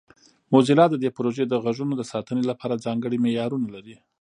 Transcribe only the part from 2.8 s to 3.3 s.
ځانګړي